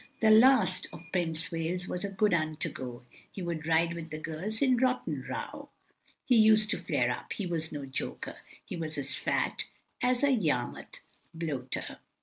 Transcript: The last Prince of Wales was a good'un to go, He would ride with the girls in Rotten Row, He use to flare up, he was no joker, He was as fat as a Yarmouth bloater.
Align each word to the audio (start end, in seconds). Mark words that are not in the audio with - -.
The 0.19 0.31
last 0.31 0.87
Prince 1.13 1.45
of 1.45 1.51
Wales 1.51 1.87
was 1.87 2.03
a 2.03 2.09
good'un 2.09 2.55
to 2.55 2.69
go, 2.69 3.03
He 3.31 3.43
would 3.43 3.67
ride 3.67 3.93
with 3.93 4.09
the 4.09 4.17
girls 4.17 4.59
in 4.59 4.77
Rotten 4.77 5.23
Row, 5.29 5.69
He 6.25 6.37
use 6.37 6.65
to 6.69 6.79
flare 6.79 7.11
up, 7.11 7.33
he 7.33 7.45
was 7.45 7.71
no 7.71 7.85
joker, 7.85 8.37
He 8.65 8.75
was 8.75 8.97
as 8.97 9.19
fat 9.19 9.65
as 10.01 10.23
a 10.23 10.31
Yarmouth 10.31 11.01
bloater. 11.35 11.99